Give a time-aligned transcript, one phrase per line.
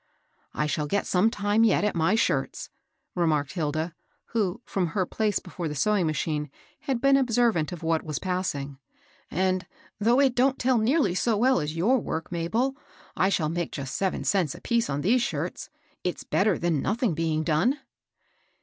[0.39, 2.71] ^^ I shall get some time yet at my shirts,"
[3.13, 3.93] re marked Hilda,
[4.29, 8.77] who, from her place before the sewing machine, had been observant of what was passing;^^
[9.29, 9.67] and,
[9.99, 12.75] though it don't tell nearly so well as your work, Mabel,—
[13.15, 15.69] I shall make just seven cents apece on these shirts,—
[16.03, 17.77] it's better than nothing being done.'